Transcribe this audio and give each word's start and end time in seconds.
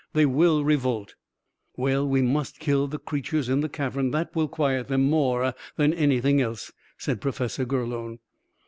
They 0.13 0.25
will 0.25 0.63
revolt." 0.65 1.13
"Well, 1.77 2.07
we 2.07 2.23
must 2.23 2.57
kill 2.57 2.87
the 2.87 2.97
creatures 2.97 3.49
in 3.49 3.61
the 3.61 3.69
cavern: 3.69 4.09
that 4.09 4.35
will 4.35 4.47
quiet 4.47 4.87
them 4.87 5.03
more 5.03 5.53
than 5.77 5.93
anything 5.93 6.41
else," 6.41 6.71
said 6.97 7.21
Professor 7.21 7.65
Gurlone. 7.65 8.17